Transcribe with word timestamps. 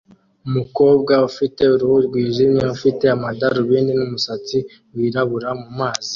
Umukobwa 0.47 1.13
ufite 1.29 1.61
uruhu 1.73 1.97
rwijimye 2.07 2.63
ufite 2.75 3.03
amadarubindi 3.15 3.91
n'umusatsi 3.95 4.57
wirabura 4.95 5.49
mumazi 5.61 6.09